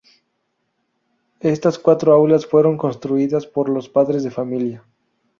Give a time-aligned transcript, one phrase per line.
[1.41, 4.83] Estas cuatro aulas fueron construidas por los padres de familia.